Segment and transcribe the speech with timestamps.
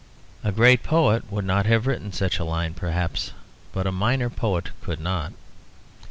[0.43, 3.33] A great poet would not have written such a line, perhaps.
[3.71, 5.31] But a minor poet could not.